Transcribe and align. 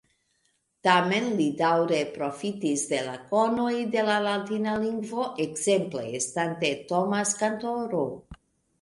Tamen 0.85 1.27
li 1.41 1.45
daŭre 1.59 1.99
profitis 2.15 2.87
de 2.95 3.03
la 3.09 3.15
konoj 3.35 3.69
de 3.99 4.07
la 4.09 4.17
latina 4.31 4.75
lingvo 4.87 5.29
ekzemple 5.47 6.11
estante 6.25 6.77
Thomas-kantoro. 6.93 8.07